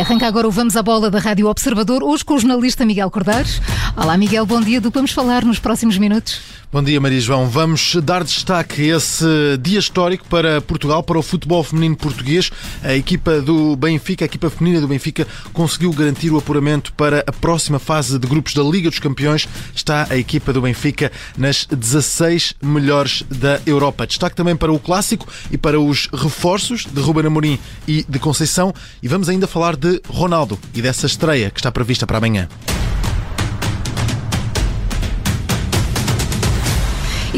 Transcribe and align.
Arranca 0.00 0.26
agora 0.26 0.48
o 0.48 0.50
Vamos 0.50 0.76
à 0.76 0.82
Bola 0.82 1.10
da 1.10 1.18
Rádio 1.18 1.46
Observador, 1.46 2.02
hoje 2.02 2.24
com 2.24 2.32
o 2.32 2.38
jornalista 2.38 2.86
Miguel 2.86 3.10
Cordeiros. 3.10 3.60
Olá, 3.94 4.16
Miguel, 4.16 4.46
bom 4.46 4.58
dia. 4.58 4.80
Do 4.80 4.90
que 4.90 4.94
vamos 4.94 5.10
falar 5.10 5.44
nos 5.44 5.58
próximos 5.58 5.98
minutos? 5.98 6.40
Bom 6.72 6.84
dia, 6.84 7.00
Maria 7.00 7.20
João. 7.20 7.48
Vamos 7.48 7.96
dar 7.96 8.22
destaque 8.22 8.92
a 8.92 8.96
esse 8.96 9.24
dia 9.60 9.80
histórico 9.80 10.24
para 10.28 10.60
Portugal, 10.60 11.02
para 11.02 11.18
o 11.18 11.22
futebol 11.22 11.64
feminino 11.64 11.96
português. 11.96 12.52
A 12.80 12.94
equipa 12.94 13.40
do 13.40 13.74
Benfica, 13.74 14.24
a 14.24 14.26
equipa 14.26 14.48
feminina 14.48 14.80
do 14.80 14.86
Benfica, 14.86 15.26
conseguiu 15.52 15.92
garantir 15.92 16.30
o 16.30 16.38
apuramento 16.38 16.92
para 16.92 17.24
a 17.26 17.32
próxima 17.32 17.80
fase 17.80 18.16
de 18.20 18.26
grupos 18.28 18.54
da 18.54 18.62
Liga 18.62 18.88
dos 18.88 19.00
Campeões. 19.00 19.48
Está 19.74 20.06
a 20.08 20.16
equipa 20.16 20.52
do 20.52 20.62
Benfica 20.62 21.10
nas 21.36 21.66
16 21.66 22.54
melhores 22.62 23.24
da 23.28 23.60
Europa. 23.66 24.06
Destaque 24.06 24.36
também 24.36 24.54
para 24.54 24.70
o 24.70 24.78
clássico 24.78 25.26
e 25.50 25.58
para 25.58 25.80
os 25.80 26.08
reforços 26.12 26.86
de 26.86 27.00
Ruben 27.00 27.26
Amorim 27.26 27.58
e 27.88 28.06
de 28.08 28.18
Conceição. 28.20 28.72
E 29.02 29.08
vamos 29.08 29.28
ainda 29.28 29.48
falar 29.48 29.74
de 29.74 29.89
Ronaldo 30.08 30.58
e 30.74 30.82
dessa 30.82 31.06
estreia 31.06 31.50
que 31.50 31.58
está 31.58 31.72
prevista 31.72 32.06
para 32.06 32.18
amanhã. 32.18 32.48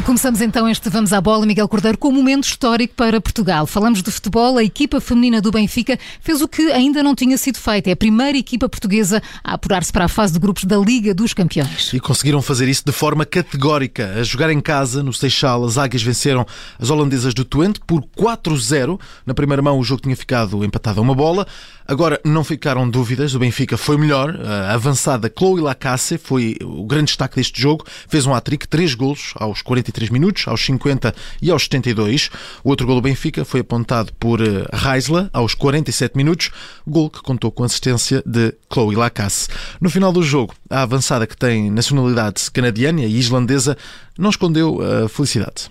Começamos 0.04 0.40
então 0.40 0.68
este 0.68 0.90
Vamos 0.90 1.12
à 1.12 1.20
Bola, 1.20 1.46
Miguel 1.46 1.68
Cordeiro, 1.68 1.96
com 1.96 2.08
um 2.08 2.12
momento 2.12 2.44
histórico 2.44 2.92
para 2.94 3.20
Portugal. 3.20 3.66
Falamos 3.68 4.02
de 4.02 4.10
futebol, 4.10 4.58
a 4.58 4.64
equipa 4.64 5.00
feminina 5.00 5.40
do 5.40 5.52
Benfica 5.52 5.96
fez 6.20 6.42
o 6.42 6.48
que 6.48 6.72
ainda 6.72 7.04
não 7.04 7.14
tinha 7.14 7.38
sido 7.38 7.56
feito. 7.56 7.86
É 7.86 7.92
a 7.92 7.96
primeira 7.96 8.36
equipa 8.36 8.68
portuguesa 8.68 9.22
a 9.44 9.54
apurar-se 9.54 9.92
para 9.92 10.06
a 10.06 10.08
fase 10.08 10.32
de 10.32 10.40
grupos 10.40 10.64
da 10.64 10.76
Liga 10.76 11.14
dos 11.14 11.32
Campeões. 11.32 11.92
E 11.92 12.00
conseguiram 12.00 12.42
fazer 12.42 12.68
isso 12.68 12.82
de 12.84 12.90
forma 12.90 13.24
categórica. 13.24 14.14
A 14.18 14.24
jogar 14.24 14.50
em 14.50 14.60
casa, 14.60 15.04
no 15.04 15.12
Seixal, 15.12 15.64
as 15.64 15.78
Águias 15.78 16.02
venceram 16.02 16.44
as 16.80 16.90
holandesas 16.90 17.32
do 17.32 17.44
Twente 17.44 17.80
por 17.86 18.02
4-0. 18.02 18.98
Na 19.24 19.34
primeira 19.34 19.62
mão 19.62 19.78
o 19.78 19.84
jogo 19.84 20.02
tinha 20.02 20.16
ficado 20.16 20.64
empatado 20.64 20.98
a 20.98 21.02
uma 21.02 21.14
bola. 21.14 21.46
Agora 21.86 22.20
não 22.24 22.42
ficaram 22.42 22.88
dúvidas, 22.88 23.34
o 23.34 23.38
Benfica 23.38 23.76
foi 23.76 23.96
melhor. 23.96 24.36
A 24.44 24.74
avançada 24.74 25.32
Chloe 25.36 25.60
Lacasse 25.60 26.18
foi 26.18 26.56
o 26.60 26.84
grande 26.84 27.06
destaque 27.06 27.36
deste 27.36 27.60
jogo. 27.60 27.84
Fez 28.08 28.26
um 28.26 28.34
hat-trick, 28.34 28.66
três 28.66 28.94
golos 28.94 29.32
aos 29.36 29.62
43 29.62 29.91
minutos, 30.10 30.46
aos 30.46 30.64
50 30.64 31.14
e 31.40 31.50
aos 31.50 31.64
72. 31.64 32.30
O 32.62 32.70
outro 32.70 32.86
gol 32.86 32.96
do 32.96 33.02
Benfica 33.02 33.44
foi 33.44 33.60
apontado 33.60 34.12
por 34.14 34.40
Reisler 34.72 35.28
aos 35.32 35.54
47 35.54 36.16
minutos, 36.16 36.50
gol 36.86 37.10
que 37.10 37.22
contou 37.22 37.50
com 37.50 37.64
assistência 37.64 38.22
de 38.26 38.54
Chloe 38.72 38.96
Lacasse. 38.96 39.48
No 39.80 39.90
final 39.90 40.12
do 40.12 40.22
jogo, 40.22 40.54
a 40.70 40.82
avançada 40.82 41.26
que 41.26 41.36
tem 41.36 41.70
nacionalidade 41.70 42.50
canadiana 42.50 43.02
e 43.02 43.18
islandesa 43.18 43.76
não 44.18 44.30
escondeu 44.30 44.80
a 44.80 45.08
felicidade. 45.08 45.70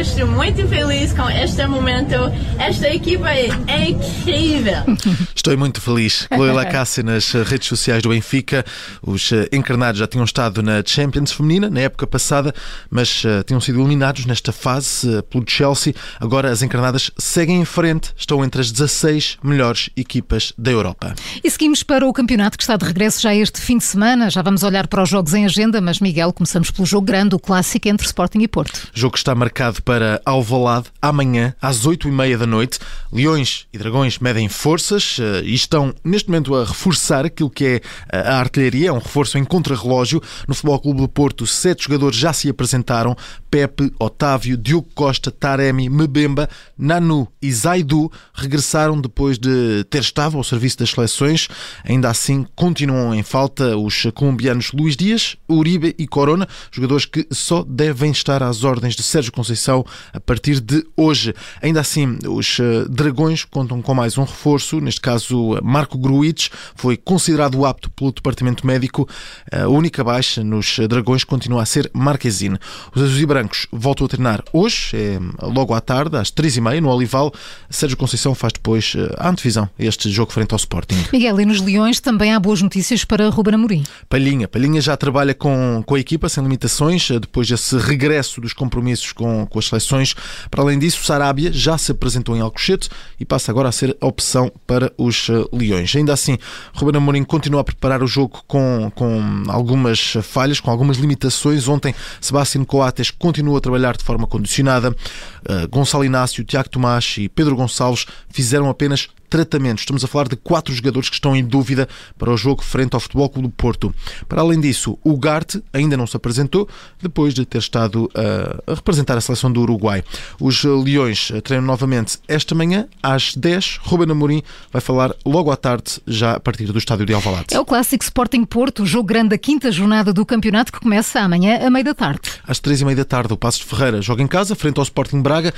Estou 0.00 0.26
muito 0.26 0.66
feliz 0.68 1.12
com 1.12 1.28
este 1.28 1.66
momento. 1.66 2.14
Esta 2.58 2.88
equipa 2.88 3.30
é 3.30 3.90
incrível. 3.90 4.84
Estou 5.34 5.56
muito 5.58 5.80
feliz. 5.80 6.28
Chloe 6.32 6.52
Lacasse 6.52 7.02
nas 7.02 7.32
redes 7.32 7.68
sociais 7.68 8.02
do 8.02 8.10
Benfica. 8.10 8.64
Os 9.02 9.30
encarnados 9.50 9.98
já 9.98 10.06
tinham 10.06 10.24
estado 10.24 10.62
na 10.62 10.82
Champions 10.84 11.32
feminina 11.32 11.68
na 11.68 11.80
época 11.80 12.06
passada, 12.06 12.54
mas 12.90 13.24
uh, 13.24 13.42
tinham 13.44 13.60
sido 13.60 13.80
eliminados 13.80 14.24
nesta 14.24 14.52
fase 14.52 15.08
uh, 15.08 15.22
pelo 15.24 15.44
Chelsea. 15.46 15.94
Agora 16.20 16.50
as 16.50 16.62
encarnadas 16.62 17.10
seguem 17.18 17.60
em 17.60 17.64
frente, 17.64 18.12
estão 18.16 18.44
entre 18.44 18.60
as 18.60 18.70
16 18.70 19.38
melhores 19.42 19.90
equipas 19.96 20.52
da 20.56 20.70
Europa. 20.70 21.14
E 21.42 21.50
seguimos 21.50 21.82
para 21.82 22.06
o 22.06 22.12
campeonato 22.12 22.56
que 22.56 22.62
está 22.62 22.76
de 22.76 22.84
regresso 22.84 23.20
já 23.20 23.34
este 23.34 23.60
fim 23.60 23.78
de 23.78 23.84
semana. 23.84 24.30
Já 24.30 24.42
vamos 24.42 24.62
olhar 24.62 24.86
para 24.86 25.02
os 25.02 25.08
jogos 25.08 25.34
em 25.34 25.44
agenda, 25.44 25.80
mas 25.80 26.00
Miguel, 26.00 26.32
começamos 26.32 26.70
pelo 26.70 26.86
jogo 26.86 27.06
grande, 27.06 27.34
o 27.34 27.38
clássico 27.38 27.88
entre 27.88 28.06
Sporting 28.06 28.40
e 28.40 28.48
Porto. 28.48 28.88
Jogo 28.94 29.12
que 29.12 29.18
está 29.18 29.34
marcado 29.42 29.82
para 29.82 30.22
Alvalade 30.24 30.86
amanhã 31.00 31.52
às 31.60 31.84
8h30 31.84 32.36
da 32.36 32.46
noite. 32.46 32.78
Leões 33.12 33.66
e 33.72 33.78
Dragões 33.78 34.20
medem 34.20 34.48
forças 34.48 35.18
uh, 35.18 35.42
e 35.42 35.52
estão 35.52 35.92
neste 36.04 36.28
momento 36.28 36.54
a 36.54 36.64
reforçar 36.64 37.26
aquilo 37.26 37.50
que 37.50 37.64
é 37.64 38.26
a 38.28 38.38
artilharia, 38.38 38.90
é 38.90 38.92
um 38.92 38.98
reforço 38.98 39.36
em 39.38 39.44
contrarrelógio. 39.44 40.22
No 40.46 40.54
Futebol 40.54 40.78
Clube 40.78 41.00
do 41.00 41.08
Porto, 41.08 41.44
sete 41.44 41.84
jogadores 41.84 42.16
já 42.16 42.32
se 42.32 42.48
apresentaram: 42.48 43.16
Pepe, 43.50 43.92
Otávio, 43.98 44.56
Diogo 44.56 44.88
Costa, 44.94 45.32
Taremi, 45.32 45.88
Mbemba, 45.88 46.48
Nanu 46.78 47.26
e 47.42 47.52
Zaidu 47.52 48.12
regressaram 48.32 49.00
depois 49.00 49.40
de 49.40 49.82
ter 49.90 50.02
estado 50.02 50.36
ao 50.36 50.44
serviço 50.44 50.78
das 50.78 50.90
seleções. 50.90 51.48
Ainda 51.84 52.08
assim, 52.08 52.46
continuam 52.54 53.12
em 53.12 53.24
falta 53.24 53.76
os 53.76 54.06
colombianos 54.14 54.70
Luís 54.70 54.96
Dias, 54.96 55.36
Uribe 55.50 55.96
e 55.98 56.06
Corona, 56.06 56.48
jogadores 56.70 57.06
que 57.06 57.26
só 57.32 57.64
devem 57.64 58.12
estar 58.12 58.40
às 58.40 58.62
ordens 58.62 58.94
de 58.94 59.02
Sérgio 59.02 59.31
Conceição 59.32 59.84
a 60.12 60.20
partir 60.20 60.60
de 60.60 60.86
hoje. 60.96 61.34
Ainda 61.60 61.80
assim, 61.80 62.18
os 62.28 62.58
Dragões 62.88 63.44
contam 63.44 63.80
com 63.82 63.94
mais 63.94 64.16
um 64.18 64.22
reforço, 64.22 64.80
neste 64.80 65.00
caso 65.00 65.58
Marco 65.62 65.98
Gruites, 65.98 66.50
foi 66.74 66.96
considerado 66.96 67.64
apto 67.64 67.90
pelo 67.90 68.12
Departamento 68.12 68.66
Médico. 68.66 69.08
A 69.50 69.68
única 69.68 70.04
baixa 70.04 70.44
nos 70.44 70.78
Dragões 70.88 71.24
continua 71.24 71.62
a 71.62 71.66
ser 71.66 71.90
Marquezine. 71.92 72.58
Os 72.94 73.02
azuis 73.02 73.20
e 73.20 73.26
brancos 73.26 73.66
voltam 73.72 74.06
a 74.06 74.08
treinar 74.08 74.42
hoje, 74.52 74.96
é 74.96 75.18
logo 75.46 75.74
à 75.74 75.80
tarde, 75.80 76.16
às 76.16 76.30
três 76.30 76.56
e 76.56 76.60
meia, 76.60 76.80
no 76.80 76.88
Olival. 76.88 77.32
Sérgio 77.70 77.96
Conceição 77.96 78.34
faz 78.34 78.52
depois 78.52 78.94
a 79.18 79.28
antevisão 79.28 79.68
a 79.78 79.84
este 79.84 80.10
jogo 80.10 80.32
frente 80.32 80.52
ao 80.52 80.56
Sporting. 80.56 80.96
Miguel, 81.12 81.40
e 81.40 81.44
nos 81.44 81.60
Leões 81.60 82.00
também 82.00 82.32
há 82.32 82.40
boas 82.40 82.62
notícias 82.62 83.04
para 83.04 83.28
Ruben 83.28 83.54
Amorim. 83.54 83.82
Palhinha. 84.08 84.48
Palhinha 84.48 84.80
já 84.80 84.96
trabalha 84.96 85.34
com, 85.34 85.82
com 85.86 85.94
a 85.94 86.00
equipa, 86.00 86.28
sem 86.28 86.42
limitações, 86.42 87.08
depois 87.08 87.48
desse 87.48 87.76
regresso 87.76 88.40
dos 88.40 88.52
compromissos 88.52 89.12
com, 89.12 89.21
com 89.48 89.58
as 89.58 89.66
seleções. 89.66 90.14
Para 90.50 90.62
além 90.62 90.78
disso, 90.78 91.04
Sarabia 91.04 91.52
já 91.52 91.78
se 91.78 91.92
apresentou 91.92 92.36
em 92.36 92.40
Alcochete 92.40 92.88
e 93.18 93.24
passa 93.24 93.50
agora 93.50 93.68
a 93.68 93.72
ser 93.72 93.96
a 94.00 94.06
opção 94.06 94.50
para 94.66 94.92
os 94.96 95.28
Leões. 95.52 95.94
Ainda 95.94 96.12
assim, 96.12 96.38
Ruben 96.74 96.96
Amorim 96.96 97.24
continua 97.24 97.60
a 97.60 97.64
preparar 97.64 98.02
o 98.02 98.06
jogo 98.06 98.42
com, 98.46 98.90
com 98.94 99.42
algumas 99.48 100.14
falhas, 100.22 100.60
com 100.60 100.70
algumas 100.70 100.96
limitações. 100.96 101.68
Ontem, 101.68 101.94
Sebastião 102.20 102.64
Coates 102.64 103.10
continua 103.10 103.58
a 103.58 103.60
trabalhar 103.60 103.96
de 103.96 104.04
forma 104.04 104.26
condicionada. 104.26 104.90
Uh, 104.90 105.68
Gonçalo 105.68 106.04
Inácio, 106.04 106.44
Tiago 106.44 106.68
Tomás 106.68 107.16
e 107.18 107.28
Pedro 107.28 107.56
Gonçalves 107.56 108.06
fizeram 108.30 108.68
apenas 108.68 109.08
tratamentos. 109.32 109.80
Estamos 109.80 110.04
a 110.04 110.06
falar 110.06 110.28
de 110.28 110.36
quatro 110.36 110.74
jogadores 110.74 111.08
que 111.08 111.14
estão 111.14 111.34
em 111.34 111.42
dúvida 111.42 111.88
para 112.18 112.30
o 112.30 112.36
jogo 112.36 112.62
frente 112.62 112.92
ao 112.92 113.00
Futebol 113.00 113.30
Clube 113.30 113.48
do 113.48 113.54
Porto. 113.54 113.94
Para 114.28 114.42
além 114.42 114.60
disso, 114.60 114.98
o 115.02 115.16
Garte 115.16 115.64
ainda 115.72 115.96
não 115.96 116.06
se 116.06 116.14
apresentou 116.14 116.68
depois 117.00 117.32
de 117.32 117.46
ter 117.46 117.56
estado 117.56 118.10
a 118.14 118.74
representar 118.74 119.16
a 119.16 119.22
seleção 119.22 119.50
do 119.50 119.62
Uruguai. 119.62 120.04
Os 120.38 120.62
Leões 120.64 121.32
treinam 121.44 121.66
novamente 121.66 122.18
esta 122.28 122.54
manhã 122.54 122.86
às 123.02 123.34
10. 123.34 123.80
Ruben 123.82 124.10
Amorim 124.10 124.42
vai 124.70 124.82
falar 124.82 125.14
logo 125.24 125.50
à 125.50 125.56
tarde, 125.56 125.98
já 126.06 126.34
a 126.34 126.40
partir 126.40 126.66
do 126.66 126.76
estádio 126.76 127.06
de 127.06 127.14
Alvalade. 127.14 127.46
É 127.52 127.58
o 127.58 127.64
clássico 127.64 128.04
Sporting 128.04 128.44
Porto, 128.44 128.82
o 128.82 128.86
jogo 128.86 129.04
grande 129.04 129.30
da 129.30 129.38
quinta 129.38 129.72
jornada 129.72 130.12
do 130.12 130.26
campeonato 130.26 130.70
que 130.70 130.78
começa 130.78 131.20
amanhã 131.20 131.66
à 131.66 131.70
meia 131.70 131.84
da 131.84 131.94
tarde. 131.94 132.20
Às 132.46 132.58
três 132.60 132.82
e 132.82 132.84
meia 132.84 132.96
da 132.96 133.04
tarde, 133.06 133.32
o 133.32 133.36
Passos 133.38 133.62
de 133.62 133.66
Ferreira 133.66 134.02
joga 134.02 134.22
em 134.22 134.26
casa 134.26 134.54
frente 134.54 134.76
ao 134.76 134.82
Sporting 134.82 135.22
Braga. 135.22 135.54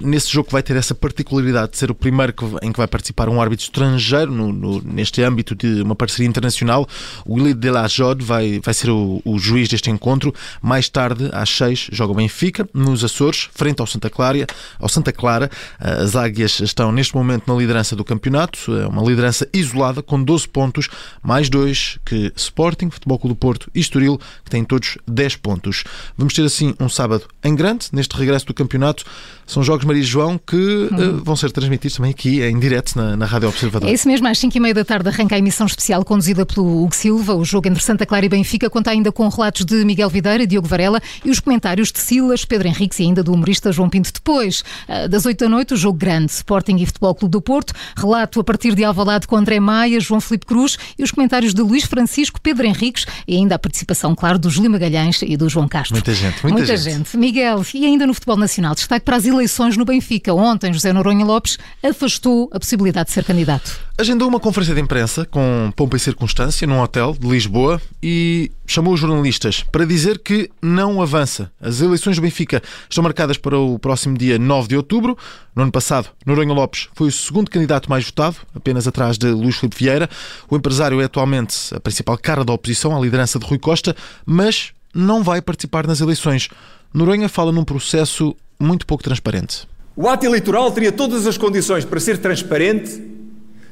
Nesse 0.00 0.32
jogo 0.32 0.48
vai 0.50 0.62
ter 0.62 0.76
essa 0.76 0.94
particularidade 0.94 1.72
de 1.72 1.76
ser 1.76 1.90
o 1.90 1.94
primeiro 1.94 2.32
em 2.62 2.72
que 2.72 2.78
vai 2.78 2.86
participar 2.86 3.17
para 3.18 3.32
um 3.32 3.42
árbitro 3.42 3.64
estrangeiro 3.64 4.30
no, 4.30 4.52
no, 4.52 4.80
neste 4.80 5.20
âmbito 5.24 5.52
de 5.56 5.82
uma 5.82 5.96
parceria 5.96 6.28
internacional. 6.28 6.86
O 7.26 7.34
Willy 7.34 7.52
de 7.52 7.68
la 7.68 7.88
Jode 7.88 8.24
vai, 8.24 8.60
vai 8.62 8.72
ser 8.72 8.90
o, 8.90 9.20
o, 9.24 9.40
juiz 9.40 9.68
deste 9.68 9.90
encontro. 9.90 10.32
Mais 10.62 10.88
tarde, 10.88 11.28
às 11.32 11.50
6, 11.50 11.88
joga 11.90 12.12
o 12.12 12.14
Benfica, 12.14 12.68
nos 12.72 13.02
Açores, 13.02 13.48
frente 13.52 13.80
ao 13.80 13.88
Santa 13.88 14.08
Clara. 14.08 14.46
Ao 14.78 14.88
Santa 14.88 15.12
Clara. 15.12 15.50
As 15.80 16.14
Águias 16.14 16.60
estão 16.60 16.92
neste 16.92 17.16
momento 17.16 17.52
na 17.52 17.58
liderança 17.58 17.96
do 17.96 18.04
campeonato, 18.04 18.72
é 18.76 18.86
uma 18.86 19.02
liderança 19.02 19.48
isolada 19.52 20.00
com 20.00 20.22
12 20.22 20.46
pontos, 20.46 20.88
mais 21.20 21.48
dois 21.48 21.98
que 22.06 22.32
Sporting, 22.36 22.88
Futebol 22.88 23.18
Clube 23.18 23.34
do 23.34 23.36
Porto 23.36 23.68
e 23.74 23.80
Estoril, 23.80 24.20
que 24.44 24.50
têm 24.50 24.62
todos 24.62 24.96
10 25.08 25.36
pontos. 25.36 25.82
Vamos 26.16 26.34
ter 26.34 26.44
assim 26.44 26.72
um 26.78 26.88
sábado 26.88 27.24
em 27.42 27.56
grande, 27.56 27.88
neste 27.92 28.16
regresso 28.16 28.46
do 28.46 28.54
campeonato. 28.54 29.02
São 29.44 29.64
jogos 29.64 29.84
Maria 29.84 30.02
João 30.04 30.38
que 30.38 30.56
uh, 30.56 31.24
vão 31.24 31.34
ser 31.34 31.50
transmitidos 31.50 31.96
também 31.96 32.12
aqui 32.12 32.42
em 32.42 32.58
direto 32.60 32.94
na, 32.94 33.07
na 33.16 33.26
Rádio 33.26 33.48
Observador. 33.48 33.88
É 33.88 33.92
isso 33.92 34.06
mesmo, 34.08 34.26
às 34.26 34.38
5 34.38 34.56
e 34.56 34.60
meia 34.60 34.74
da 34.74 34.84
tarde 34.84 35.08
arranca 35.08 35.34
a 35.34 35.38
emissão 35.38 35.66
especial 35.66 36.04
conduzida 36.04 36.44
pelo 36.44 36.84
Hugo 36.84 36.94
Silva. 36.94 37.34
O 37.34 37.44
jogo 37.44 37.68
entre 37.68 37.82
Santa 37.82 38.04
Clara 38.04 38.26
e 38.26 38.28
Benfica 38.28 38.68
conta 38.68 38.90
ainda 38.90 39.10
com 39.12 39.28
relatos 39.28 39.64
de 39.64 39.84
Miguel 39.84 40.08
Videira, 40.08 40.46
Diogo 40.46 40.68
Varela 40.68 41.00
e 41.24 41.30
os 41.30 41.40
comentários 41.40 41.90
de 41.92 41.98
Silas, 41.98 42.44
Pedro 42.44 42.68
Henriques 42.68 42.98
e 42.98 43.02
ainda 43.04 43.22
do 43.22 43.32
humorista 43.32 43.72
João 43.72 43.88
Pinto. 43.88 44.12
Depois, 44.12 44.62
das 45.08 45.26
8 45.26 45.38
da 45.38 45.48
noite, 45.48 45.74
o 45.74 45.76
jogo 45.76 45.98
grande, 45.98 46.32
Sporting 46.32 46.76
e 46.76 46.86
Futebol 46.86 47.14
Clube 47.14 47.32
do 47.32 47.40
Porto. 47.40 47.72
Relato 47.96 48.40
a 48.40 48.44
partir 48.44 48.74
de 48.74 48.84
Alvalade 48.84 49.26
com 49.26 49.36
André 49.36 49.60
Maia, 49.60 50.00
João 50.00 50.20
Felipe 50.20 50.46
Cruz 50.46 50.76
e 50.98 51.02
os 51.02 51.10
comentários 51.10 51.54
de 51.54 51.62
Luís 51.62 51.84
Francisco, 51.84 52.40
Pedro 52.40 52.66
Henriques 52.66 53.06
e 53.26 53.36
ainda 53.36 53.54
a 53.54 53.58
participação, 53.58 54.14
claro, 54.14 54.38
do 54.38 54.50
Júlio 54.50 54.70
Magalhães 54.70 55.22
e 55.22 55.36
do 55.36 55.48
João 55.48 55.68
Castro. 55.68 55.94
Muita 55.94 56.14
gente, 56.14 56.42
muita, 56.42 56.58
muita 56.58 56.76
gente. 56.76 56.96
gente. 56.96 57.16
Miguel, 57.16 57.62
e 57.74 57.84
ainda 57.84 58.06
no 58.06 58.14
futebol 58.14 58.36
nacional, 58.36 58.74
destaque 58.74 59.04
para 59.04 59.16
as 59.16 59.26
eleições 59.26 59.76
no 59.76 59.84
Benfica. 59.84 60.32
Ontem, 60.34 60.72
José 60.72 60.92
Noronha 60.92 61.24
Lopes 61.24 61.58
afastou 61.82 62.50
a 62.52 62.58
possibilidade 62.58 62.97
possibilidade 62.98 63.08
de 63.08 63.12
ser 63.12 63.24
candidato? 63.24 63.78
Agendou 63.96 64.28
uma 64.28 64.40
conferência 64.40 64.74
de 64.74 64.80
imprensa 64.80 65.24
com 65.24 65.72
pompa 65.74 65.96
e 65.96 66.00
circunstância 66.00 66.66
num 66.66 66.80
hotel 66.80 67.16
de 67.18 67.26
Lisboa 67.26 67.80
e 68.02 68.50
chamou 68.66 68.94
os 68.94 69.00
jornalistas 69.00 69.62
para 69.62 69.84
dizer 69.84 70.18
que 70.18 70.50
não 70.62 71.02
avança. 71.02 71.50
As 71.60 71.80
eleições 71.80 72.16
do 72.16 72.22
Benfica 72.22 72.62
estão 72.88 73.02
marcadas 73.02 73.36
para 73.36 73.58
o 73.58 73.78
próximo 73.78 74.16
dia 74.16 74.38
9 74.38 74.68
de 74.68 74.76
outubro. 74.76 75.16
No 75.54 75.62
ano 75.62 75.72
passado, 75.72 76.08
Noronha 76.24 76.52
Lopes 76.52 76.88
foi 76.94 77.08
o 77.08 77.12
segundo 77.12 77.50
candidato 77.50 77.90
mais 77.90 78.04
votado, 78.04 78.36
apenas 78.54 78.86
atrás 78.86 79.18
de 79.18 79.28
Luís 79.28 79.56
Filipe 79.56 79.76
Vieira. 79.78 80.08
O 80.48 80.56
empresário 80.56 81.00
é 81.00 81.04
atualmente 81.04 81.74
a 81.74 81.80
principal 81.80 82.16
cara 82.18 82.44
da 82.44 82.52
oposição 82.52 82.96
à 82.96 83.00
liderança 83.00 83.38
de 83.38 83.46
Rui 83.46 83.58
Costa, 83.58 83.96
mas 84.24 84.72
não 84.94 85.22
vai 85.22 85.42
participar 85.42 85.86
nas 85.86 86.00
eleições. 86.00 86.48
Noronha 86.94 87.28
fala 87.28 87.52
num 87.52 87.64
processo 87.64 88.34
muito 88.60 88.86
pouco 88.86 89.02
transparente. 89.02 89.66
O 90.00 90.08
ato 90.08 90.24
eleitoral 90.24 90.70
teria 90.70 90.92
todas 90.92 91.26
as 91.26 91.36
condições 91.36 91.84
para 91.84 91.98
ser 91.98 92.18
transparente 92.18 93.02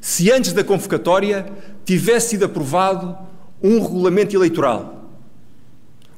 se 0.01 0.29
antes 0.33 0.53
da 0.53 0.65
convocatória 0.65 1.47
tivesse 1.85 2.31
sido 2.31 2.47
aprovado 2.47 3.17
um 3.63 3.81
regulamento 3.81 4.35
eleitoral, 4.35 5.09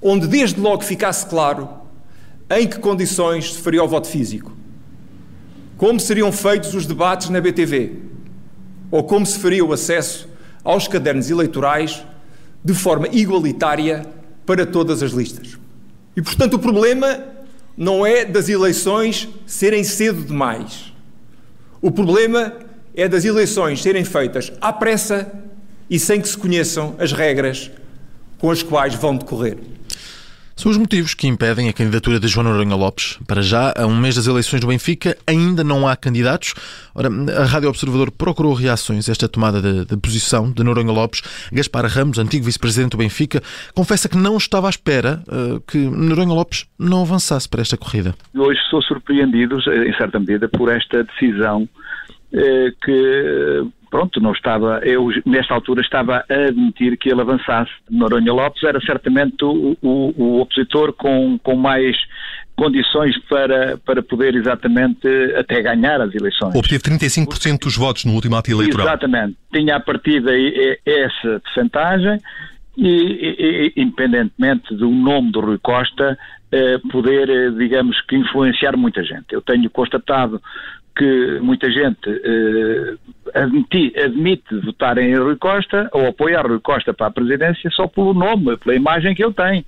onde 0.01 0.27
desde 0.27 0.59
logo 0.59 0.83
ficasse 0.83 1.27
claro 1.27 1.69
em 2.49 2.67
que 2.67 2.79
condições 2.79 3.53
se 3.53 3.59
faria 3.59 3.85
o 3.85 3.87
voto 3.87 4.09
físico, 4.09 4.51
como 5.77 6.01
seriam 6.01 6.33
feitos 6.33 6.73
os 6.73 6.87
debates 6.87 7.29
na 7.29 7.39
BTV, 7.39 7.99
ou 8.91 9.05
como 9.05 9.27
se 9.27 9.39
faria 9.39 9.63
o 9.63 9.75
acesso 9.75 10.27
aos 10.65 10.89
cadernos 10.89 11.29
eleitorais 11.29 12.03
de 12.65 12.73
forma 12.73 13.09
igualitária 13.09 14.07
para 14.47 14.65
todas 14.65 15.03
as 15.03 15.11
listas. 15.11 15.59
E, 16.17 16.23
portanto, 16.23 16.55
o 16.55 16.59
problema 16.59 17.37
não 17.79 18.05
é 18.05 18.25
das 18.25 18.49
eleições 18.49 19.29
serem 19.47 19.85
cedo 19.85 20.25
demais. 20.25 20.93
O 21.81 21.93
problema 21.93 22.53
é 22.93 23.07
das 23.07 23.25
eleições 23.25 23.81
serem 23.81 24.05
feitas 24.05 24.53
à 24.61 24.73
pressa 24.73 25.33
e 25.89 25.97
sem 25.97 26.21
que 26.21 26.29
se 26.29 26.37
conheçam 26.37 26.97
as 26.99 27.13
regras 27.13 27.71
com 28.39 28.51
as 28.51 28.65
quais 28.65 28.97
vão 28.97 29.17
decorrer. 29.17 29.59
São 30.59 30.73
os 30.73 30.77
motivos 30.77 31.15
que 31.15 31.29
impedem 31.29 31.69
a 31.69 31.73
candidatura 31.73 32.19
de 32.19 32.27
João 32.27 32.43
Noronha 32.43 32.75
Lopes. 32.75 33.17
Para 33.29 33.41
já, 33.41 33.73
a 33.77 33.87
um 33.87 33.97
mês 33.97 34.17
das 34.17 34.27
eleições 34.27 34.61
do 34.61 34.67
Benfica, 34.67 35.17
ainda 35.25 35.63
não 35.63 35.87
há 35.87 35.95
candidatos. 35.95 36.53
Ora, 36.93 37.09
a 37.41 37.45
Rádio 37.45 37.69
Observador 37.69 38.11
procurou 38.11 38.55
reações 38.55 39.09
a 39.09 39.13
esta 39.13 39.29
tomada 39.29 39.63
de, 39.63 39.85
de 39.85 39.97
posição 39.97 40.51
de 40.51 40.65
Noronha 40.65 40.91
Lopes. 40.91 41.23
Gaspar 41.53 41.87
Ramos, 41.87 42.19
antigo 42.19 42.45
vice-presidente 42.45 42.91
do 42.91 42.97
Benfica, 42.97 43.41
confessa 43.73 44.09
que 44.09 44.17
não 44.17 44.37
estava 44.37 44.67
à 44.67 44.71
espera 44.71 45.23
uh, 45.29 45.61
que 45.61 45.79
Noronha 45.79 46.35
Lopes 46.35 46.67
não 46.77 47.03
avançasse 47.03 47.49
para 47.49 47.61
esta 47.61 47.77
corrida. 47.77 48.17
Hoje 48.37 48.59
sou 48.69 48.83
surpreendido, 48.83 49.59
em 49.59 49.97
certa 49.97 50.19
medida, 50.19 50.49
por 50.49 50.73
esta 50.73 51.05
decisão 51.05 51.69
eh, 52.33 52.73
que 52.85 53.65
pronto, 53.91 54.21
não 54.21 54.33
estava, 54.33 54.81
eu 54.85 55.09
nesta 55.25 55.55
altura 55.55 55.81
estava 55.81 56.25
a 56.29 56.35
admitir 56.35 56.97
que 56.97 57.11
ele 57.11 57.21
avançasse. 57.21 57.71
Noronha 57.91 58.33
Lopes 58.33 58.63
era 58.63 58.81
certamente 58.81 59.45
o, 59.45 59.77
o, 59.83 60.15
o 60.17 60.41
opositor 60.41 60.93
com, 60.93 61.39
com 61.43 61.57
mais 61.57 61.97
condições 62.57 63.17
para, 63.29 63.79
para 63.79 64.03
poder 64.03 64.35
exatamente 64.35 65.07
até 65.37 65.63
ganhar 65.63 66.01
as 66.01 66.15
eleições. 66.15 66.55
Obteve 66.55 66.83
35% 66.83 67.61
dos 67.61 67.77
votos 67.77 68.05
no 68.05 68.15
último 68.15 68.37
ato 68.37 68.51
eleitoral. 68.51 68.87
Exatamente. 68.87 69.37
Tinha 69.53 69.77
a 69.77 69.81
partir 69.81 70.21
daí 70.21 70.79
essa 70.85 71.41
percentagem 71.41 72.21
e, 72.77 73.73
e, 73.77 73.81
independentemente 73.81 74.75
do 74.75 74.91
nome 74.91 75.31
do 75.31 75.41
Rui 75.41 75.59
Costa, 75.59 76.19
eh, 76.51 76.79
poder, 76.91 77.29
eh, 77.29 77.51
digamos 77.51 78.01
que, 78.03 78.17
influenciar 78.17 78.77
muita 78.77 79.05
gente. 79.05 79.27
Eu 79.33 79.43
tenho 79.43 79.69
constatado 79.69 80.41
que 80.99 81.39
muita 81.41 81.71
gente 81.71 82.11
eh, 82.11 82.95
admite, 83.33 83.93
admite 83.99 84.61
votar 84.65 84.99
em 84.99 85.15
Rui 85.15 85.37
Costa 85.37 85.89
ou 85.93 86.09
apoiar 86.09 86.47
Rui 86.47 86.59
Costa 86.61 86.93
para 86.93 87.07
a 87.07 87.11
presidência 87.11 87.71
só 87.71 87.87
pelo 87.87 88.13
nome, 88.13 88.57
pela 88.57 88.75
imagem 88.75 89.15
que 89.15 89.25
ele 89.25 89.33
tem. 89.33 89.65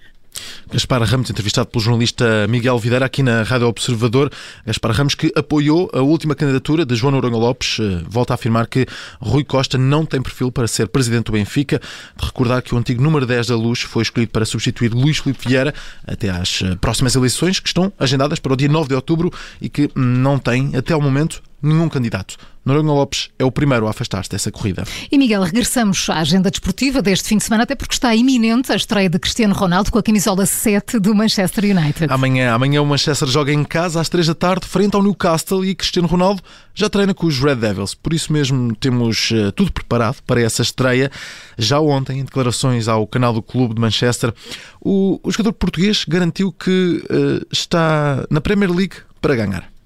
Gaspar 0.73 1.03
Ramos, 1.03 1.29
entrevistado 1.29 1.69
pelo 1.69 1.83
jornalista 1.83 2.47
Miguel 2.49 2.79
Videira 2.79 3.05
aqui 3.05 3.25
na 3.25 3.43
Rádio 3.43 3.67
Observador. 3.67 4.31
Gaspar 4.65 4.93
Ramos, 4.93 5.17
que 5.17 5.33
apoiou 5.35 5.91
a 5.93 6.01
última 6.01 6.33
candidatura 6.37 6.87
de 6.87 6.95
João 6.95 7.11
Noronha 7.11 7.37
Lopes, 7.37 7.79
eh, 7.81 8.05
volta 8.09 8.35
a 8.35 8.37
afirmar 8.37 8.69
que 8.69 8.87
Rui 9.21 9.43
Costa 9.43 9.77
não 9.77 10.07
tem 10.07 10.23
perfil 10.23 10.53
para 10.53 10.69
ser 10.69 10.87
presidente 10.87 11.25
do 11.25 11.33
Benfica. 11.33 11.81
De 12.17 12.25
recordar 12.25 12.63
que 12.63 12.73
o 12.73 12.79
antigo 12.79 13.03
número 13.03 13.27
10 13.27 13.49
da 13.49 13.57
Luz 13.57 13.81
foi 13.81 14.03
escolhido 14.03 14.31
para 14.31 14.45
substituir 14.45 14.95
Luís 14.95 15.19
Filipe 15.19 15.49
Vieira 15.49 15.75
até 16.07 16.31
às 16.31 16.63
eh, 16.63 16.77
próximas 16.81 17.17
eleições, 17.17 17.59
que 17.59 17.67
estão 17.67 17.93
agendadas 17.99 18.39
para 18.39 18.53
o 18.53 18.57
dia 18.57 18.69
9 18.69 18.91
de 18.91 18.95
outubro 18.95 19.33
e 19.61 19.69
que 19.69 19.91
não 19.97 20.39
tem, 20.39 20.77
até 20.77 20.95
ao 20.95 21.01
momento, 21.01 21.43
nenhum 21.63 21.89
candidato. 21.89 22.37
Noronha 22.65 22.93
Lopes 22.93 23.31
é 23.39 23.45
o 23.45 23.51
primeiro 23.51 23.87
a 23.87 23.91
afastar-se 23.91 24.29
dessa 24.29 24.51
corrida. 24.51 24.85
E 25.11 25.17
Miguel, 25.17 25.43
regressamos 25.43 26.09
à 26.11 26.19
agenda 26.19 26.51
desportiva 26.51 27.01
deste 27.01 27.29
fim 27.29 27.39
de 27.39 27.45
semana, 27.45 27.63
até 27.63 27.75
porque 27.75 27.95
está 27.95 28.15
iminente 28.15 28.71
a 28.71 28.77
estreia 28.77 29.09
de 29.09 29.19
Cristiano 29.19 29.55
Ronaldo 29.55 29.91
com 29.91 29.99
a 29.99 30.03
camisola 30.03 30.45
7 30.45 30.99
do 30.99 31.15
Manchester 31.15 31.65
United. 31.65 32.13
Amanhã, 32.13 32.53
amanhã 32.53 32.83
o 32.83 32.87
Manchester 32.87 33.29
joga 33.29 33.53
em 33.53 33.65
casa 33.65 34.01
às 34.01 34.09
3 34.11 34.29
da 34.29 34.35
tarde, 34.35 34.67
frente 34.67 34.95
ao 34.95 35.03
Newcastle, 35.03 35.65
e 35.65 35.75
Cristiano 35.75 36.07
Ronaldo 36.07 36.43
já 36.75 36.89
treina 36.91 37.15
com 37.15 37.27
os 37.27 37.39
Red 37.39 37.57
Devils. 37.57 37.95
Por 37.95 38.13
isso 38.13 38.33
mesmo 38.33 38.77
temos 38.77 39.31
uh, 39.31 39.53
tudo 39.53 39.73
preparado 39.73 40.19
para 40.27 40.41
essa 40.41 40.61
estreia. 40.61 41.11
Já 41.57 41.81
ontem, 41.81 42.21
em 42.21 42.25
declarações 42.25 42.89
ao 42.89 43.07
canal 43.07 43.33
do 43.33 43.43
Clube 43.43 43.75
de 43.75 43.81
Manchester, 43.81 44.35
o, 44.81 45.19
o 45.23 45.31
jogador 45.31 45.55
português 45.55 46.05
garantiu 46.07 46.53
que 46.53 47.03
uh, 47.11 47.47
está 47.51 48.27
na 48.31 48.41
Premier 48.41 48.71
League 48.71 48.97
para 49.21 49.35
ganhar. 49.35 49.80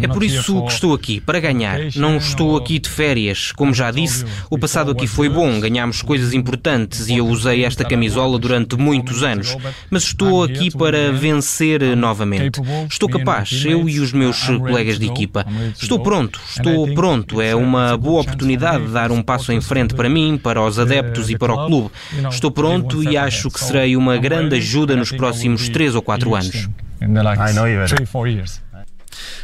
É 0.00 0.08
por 0.08 0.22
isso 0.24 0.62
que 0.64 0.72
estou 0.72 0.94
aqui, 0.94 1.20
para 1.20 1.38
ganhar. 1.40 1.78
Não 1.96 2.16
estou 2.16 2.56
aqui 2.56 2.78
de 2.78 2.88
férias. 2.88 3.52
Como 3.52 3.74
já 3.74 3.90
disse, 3.90 4.24
o 4.48 4.58
passado 4.58 4.90
aqui 4.90 5.06
foi 5.06 5.28
bom, 5.28 5.60
ganhámos 5.60 6.02
coisas 6.02 6.32
importantes 6.32 7.08
e 7.08 7.18
eu 7.18 7.26
usei 7.26 7.64
esta 7.64 7.84
camisola 7.84 8.38
durante 8.38 8.76
muitos 8.76 9.22
anos. 9.22 9.56
Mas 9.90 10.04
estou 10.04 10.42
aqui 10.42 10.70
para 10.70 11.12
vencer 11.12 11.96
novamente. 11.96 12.60
Estou 12.90 13.08
capaz, 13.08 13.64
eu 13.64 13.88
e 13.88 14.00
os 14.00 14.12
meus 14.12 14.42
colegas 14.46 14.98
de 14.98 15.06
equipa. 15.06 15.44
Estou 15.80 16.00
pronto, 16.00 16.40
estou 16.48 16.94
pronto. 16.94 17.40
É 17.40 17.54
uma 17.54 17.96
boa 17.96 18.22
oportunidade 18.22 18.86
de 18.86 18.92
dar 18.92 19.12
um 19.12 19.22
passo 19.22 19.52
em 19.52 19.60
frente 19.60 19.94
para 19.94 20.08
mim, 20.08 20.38
para 20.42 20.62
os 20.62 20.78
adeptos 20.78 21.28
e 21.30 21.36
para 21.36 21.52
o 21.52 21.66
clube. 21.66 21.90
Estou 22.30 22.50
pronto 22.50 23.02
e 23.02 23.16
acho 23.16 23.50
que 23.50 23.60
serei 23.60 23.96
uma 23.96 24.16
grande 24.16 24.56
ajuda 24.56 24.96
nos 24.96 25.12
próximos 25.12 25.68
3 25.68 25.94
ou 25.94 26.02
4 26.02 26.34
anos. 26.34 26.68
I 27.02 27.52
know 27.54 27.66
you 27.66 27.80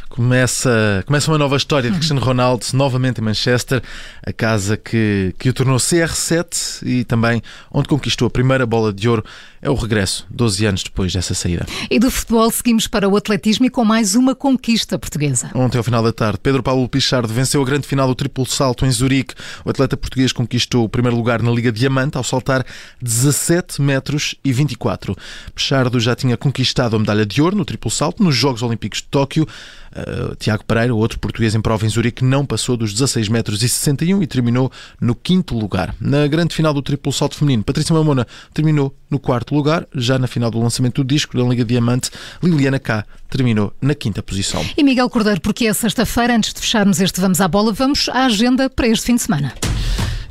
Começa, 0.09 1.03
começa 1.05 1.29
uma 1.29 1.37
nova 1.37 1.55
história 1.57 1.89
de 1.89 1.95
Cristiano 1.97 2.21
Ronaldo, 2.21 2.65
novamente 2.73 3.19
em 3.19 3.23
Manchester, 3.23 3.81
a 4.25 4.33
casa 4.33 4.77
que, 4.77 5.33
que 5.37 5.49
o 5.49 5.53
tornou 5.53 5.77
CR7 5.77 6.85
e 6.85 7.03
também 7.03 7.41
onde 7.71 7.87
conquistou 7.87 8.27
a 8.27 8.31
primeira 8.31 8.65
bola 8.65 8.93
de 8.93 9.07
ouro. 9.07 9.23
É 9.61 9.69
o 9.69 9.73
regresso, 9.73 10.25
12 10.29 10.65
anos 10.65 10.83
depois 10.83 11.11
dessa 11.11 11.33
saída. 11.33 11.65
E 11.89 11.99
do 11.99 12.11
futebol 12.11 12.49
seguimos 12.51 12.87
para 12.87 13.09
o 13.09 13.17
atletismo 13.17 13.65
e 13.65 13.69
com 13.69 13.83
mais 13.83 14.13
uma 14.15 14.35
conquista 14.35 14.99
portuguesa. 14.99 15.49
Ontem, 15.55 15.77
ao 15.77 15.83
final 15.83 16.03
da 16.03 16.13
tarde, 16.13 16.39
Pedro 16.41 16.61
Paulo 16.61 16.87
Pichardo 16.87 17.33
venceu 17.33 17.61
a 17.61 17.65
grande 17.65 17.87
final 17.87 18.07
do 18.07 18.13
triplo 18.13 18.45
salto 18.45 18.85
em 18.85 18.91
Zurique. 18.91 19.33
O 19.65 19.69
atleta 19.69 19.97
português 19.97 20.31
conquistou 20.31 20.85
o 20.85 20.89
primeiro 20.89 21.17
lugar 21.17 21.41
na 21.41 21.49
Liga 21.51 21.71
Diamante 21.71 22.17
ao 22.17 22.23
saltar 22.23 22.63
17 23.01 23.81
metros 23.81 24.35
e 24.43 24.53
24. 24.53 25.15
Pichardo 25.55 25.99
já 25.99 26.15
tinha 26.15 26.37
conquistado 26.37 26.95
a 26.95 26.99
medalha 26.99 27.25
de 27.25 27.41
ouro 27.41 27.55
no 27.55 27.65
triplo 27.65 27.89
salto 27.89 28.23
nos 28.23 28.35
Jogos 28.35 28.61
Olímpicos 28.61 29.01
de 29.01 29.07
Tóquio. 29.07 29.47
Uh, 29.91 30.35
Tiago 30.35 30.63
Pereira, 30.63 30.93
outro 30.93 31.17
português 31.19 31.55
em 31.55 31.61
prova 31.61 31.83
em 31.83 31.89
Zurique, 31.89 32.23
não 32.23 32.45
passou 32.45 32.77
dos 32.77 32.93
16 32.93 33.29
metros 33.29 33.63
e 33.63 33.69
61 33.69 34.21
e 34.21 34.27
terminou 34.27 34.71
no 35.01 35.15
quinto 35.15 35.57
lugar. 35.57 35.95
Na 35.99 36.27
grande 36.27 36.53
final 36.53 36.73
do 36.73 36.83
triplo 36.83 37.11
salto 37.11 37.35
feminino, 37.35 37.63
Patrícia 37.63 37.95
Mamona 37.95 38.27
terminou 38.53 38.95
no 39.09 39.17
quarto 39.17 39.55
lugar. 39.55 39.56
Já 39.95 40.17
na 40.17 40.27
final 40.27 40.51
do 40.51 40.59
lançamento 40.59 41.03
do 41.03 41.07
disco 41.07 41.37
da 41.37 41.43
Liga 41.43 41.65
Diamante, 41.65 42.09
Liliana 42.41 42.79
K 42.79 43.05
terminou 43.29 43.73
na 43.81 43.93
quinta 43.95 44.23
posição. 44.23 44.65
E 44.77 44.83
Miguel 44.83 45.09
Cordeiro, 45.09 45.41
porque 45.41 45.67
é 45.67 45.73
sexta-feira, 45.73 46.35
antes 46.35 46.53
de 46.53 46.59
fecharmos 46.59 46.99
este 47.01 47.19
Vamos 47.19 47.41
à 47.41 47.47
Bola, 47.47 47.71
vamos 47.73 48.09
à 48.09 48.25
agenda 48.25 48.69
para 48.69 48.87
este 48.87 49.05
fim 49.05 49.15
de 49.15 49.21
semana. 49.21 49.53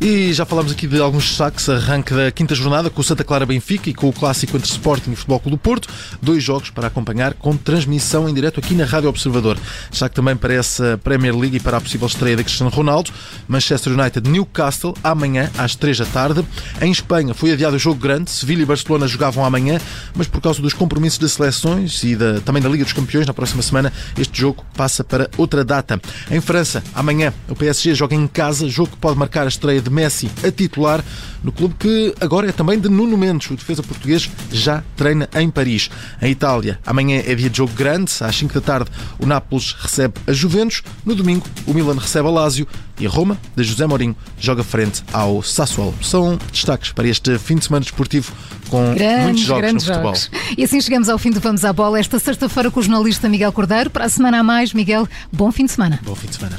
E 0.01 0.33
já 0.33 0.45
falámos 0.45 0.73
aqui 0.73 0.87
de 0.87 1.01
alguns 1.01 1.25
destaques, 1.25 1.69
arranque 1.71 2.13
da 2.13 2.31
quinta 2.31 2.55
jornada 2.55 2.91
com 2.91 3.01
o 3.01 3.05
Santa 3.05 3.25
Clara 3.25 3.47
Benfica 3.47 3.89
e 3.89 3.95
com 3.95 4.09
o 4.09 4.13
clássico 4.13 4.57
entre 4.57 4.69
Sporting 4.69 5.13
e 5.13 5.17
Futebol 5.17 5.41
Clube 5.41 5.57
do 5.57 5.59
Porto. 5.61 5.89
Dois 6.21 6.45
jogos 6.45 6.69
para 6.69 6.89
acompanhar 6.89 7.33
com 7.33 7.57
transmissão 7.57 8.29
em 8.29 8.35
direto 8.35 8.61
aqui 8.61 8.75
na 8.75 8.85
Rádio 8.85 9.09
Observador. 9.09 9.57
Destaque 9.91 10.15
também 10.15 10.37
para 10.37 10.53
essa 10.53 11.01
Premier 11.03 11.35
League 11.35 11.57
e 11.57 11.61
para 11.61 11.79
a 11.79 11.81
possível 11.81 12.07
estreia 12.07 12.37
de 12.37 12.45
Cristiano 12.45 12.71
Ronaldo. 12.71 13.11
Manchester 13.49 13.99
United 13.99 14.29
Newcastle 14.29 14.95
amanhã 15.03 15.51
às 15.57 15.75
três 15.75 15.97
da 15.97 16.05
tarde. 16.05 16.45
Em 16.83 16.91
Espanha 16.91 17.33
foi 17.33 17.53
adiado 17.53 17.77
o 17.77 17.79
jogo 17.79 17.99
grande. 17.99 18.31
Sevilha 18.31 18.63
e 18.63 18.67
Barcelona 18.67 19.09
jogavam 19.09 19.47
amanhã, 19.47 19.81
mas 20.15 20.27
por 20.27 20.43
causa 20.43 20.61
dos 20.61 20.75
compromissos 20.75 21.19
de 21.19 21.29
seleções 21.29 22.05
e 22.05 22.15
da, 22.15 22.41
também 22.41 22.63
da 22.63 22.69
Liga 22.69 22.85
dos 22.85 22.93
Campeões 22.93 23.27
na 23.27 23.33
próxima 23.33 23.63
semana, 23.63 23.91
este 24.19 24.39
jogo 24.39 24.63
passa 24.77 25.03
para 25.03 25.31
outra 25.39 25.65
data. 25.65 25.99
Em 26.31 26.41
França, 26.41 26.83
amanhã 26.95 27.33
o 27.49 27.57
PSG 27.57 27.95
joga 27.95 28.15
em 28.15 28.27
casa, 28.27 28.69
jogo 28.69 28.91
que 28.91 28.99
pode 28.99 29.19
marcar 29.19 29.45
a 29.45 29.49
estreia 29.49 29.86
de 29.89 29.95
Messi 29.95 30.31
a 30.45 30.51
titular 30.51 31.03
no 31.43 31.53
clube 31.53 31.77
que 31.79 32.15
agora 32.21 32.49
é 32.49 32.53
também 32.53 32.79
de 32.79 32.89
Nuno 32.89 33.17
Mendes. 33.17 33.49
O 33.51 33.57
defesa 33.57 33.83
português 33.83 34.29
já 34.51 34.83
treina 34.97 35.29
em 35.35 35.49
Paris. 35.49 35.89
Em 36.21 36.31
Itália, 36.33 36.79
amanhã 36.85 37.23
é 37.25 37.35
dia 37.35 37.49
de 37.49 37.59
jogo 37.59 37.73
grande. 37.73 38.13
Às 38.21 38.37
5 38.37 38.55
da 38.55 38.61
tarde, 38.61 38.91
o 39.19 39.27
Nápoles 39.27 39.73
recebe 39.79 40.15
a 40.27 40.33
Juventus. 40.33 40.83
No 41.05 41.15
domingo, 41.15 41.47
o 41.67 41.73
Milan 41.73 41.97
recebe 41.99 42.27
a 42.27 42.31
Lazio. 42.31 42.67
E 42.99 43.07
a 43.07 43.11
Roma, 43.11 43.39
de 43.55 43.63
José 43.63 43.87
Mourinho, 43.87 44.17
joga 44.41 44.65
frente 44.65 45.05
ao 45.13 45.43
Sassuolo. 45.43 45.95
São 46.03 46.39
destaques 46.51 46.93
para 46.93 47.07
este 47.07 47.39
fim 47.39 47.57
de 47.57 47.67
semana 47.67 47.83
desportivo 47.83 48.33
com 48.71 48.95
grandes, 48.95 49.23
muitos 49.23 49.43
jogos 49.43 49.73
no 49.73 49.81
futebol. 49.81 50.15
Jogos. 50.15 50.31
E 50.57 50.65
assim 50.65 50.81
chegamos 50.81 51.09
ao 51.11 51.19
fim 51.19 51.31
do 51.31 51.39
Vamos 51.39 51.65
à 51.65 51.75
Bola 51.75 52.01
esta 52.01 52.19
sexta-feira 52.19 52.71
com 52.71 52.81
o 52.81 52.83
jornalista 52.83 53.29
Miguel 53.29 53.53
Cordeiro. 53.53 53.91
Para 53.91 54.07
a 54.07 54.09
semana 54.09 54.41
a 54.41 54.43
mais, 54.43 54.73
Miguel, 54.73 55.07
bom 55.31 55.53
fim 55.53 55.67
de 55.67 55.73
semana. 55.73 56.01
Bom 56.03 56.15
fim 56.15 56.27
de 56.27 56.37
semana. 56.37 56.59